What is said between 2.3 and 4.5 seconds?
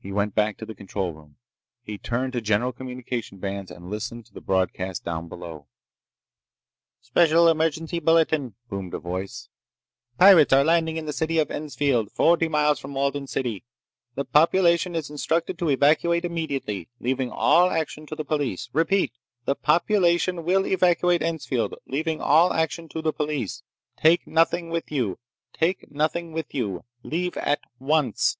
to general communication bands and listened to the